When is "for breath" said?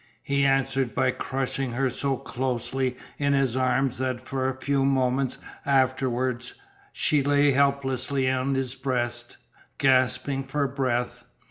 10.45-11.25